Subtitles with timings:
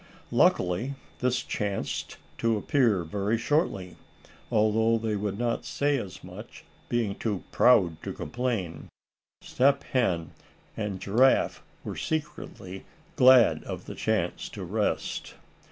[0.31, 3.97] Luckily this chanced to appear very shortly.
[4.51, 8.89] Although they would not say as much, being too proud to complain,
[9.43, 10.31] Step Hen
[10.75, 12.83] and Giraffe were secretly
[13.15, 15.35] glad of the chance to rest.